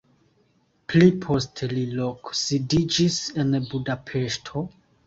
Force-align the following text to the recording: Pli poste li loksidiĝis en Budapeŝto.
Pli 0.93 1.09
poste 1.25 1.69
li 1.75 1.85
loksidiĝis 2.01 3.21
en 3.45 3.57
Budapeŝto. 3.71 4.69